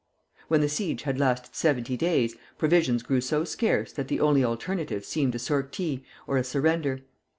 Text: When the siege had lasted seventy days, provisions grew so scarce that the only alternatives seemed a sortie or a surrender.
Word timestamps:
When 0.47 0.61
the 0.61 0.67
siege 0.67 1.03
had 1.03 1.19
lasted 1.19 1.53
seventy 1.55 1.95
days, 1.95 2.35
provisions 2.57 3.03
grew 3.03 3.21
so 3.21 3.43
scarce 3.43 3.91
that 3.93 4.07
the 4.07 4.19
only 4.19 4.43
alternatives 4.43 5.07
seemed 5.07 5.35
a 5.35 5.37
sortie 5.37 6.03
or 6.25 6.37
a 6.37 6.43
surrender. 6.43 7.01